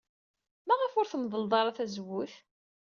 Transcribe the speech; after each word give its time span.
Maɣef 0.67 0.93
ur 0.99 1.07
tmeddled 1.07 1.51
ara 1.59 1.77
tazewwut? 1.77 2.33